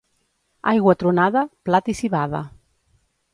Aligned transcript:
Aigua 0.71 0.95
tronada, 1.03 1.43
blat 1.69 1.93
i 1.93 1.95
civada. 2.01 2.41